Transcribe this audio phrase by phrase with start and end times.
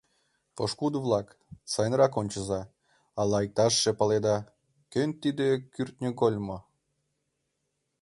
[0.55, 1.27] Пошкудо-влак,
[1.71, 2.61] сайынрак ончыза,
[3.19, 4.37] ала иктажше паледа:
[4.91, 6.57] кӧн тиде кӱртньыгольмо.